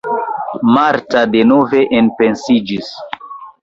Marta 0.77 1.23
denove 1.35 1.85
enpensiĝis. 2.01 2.95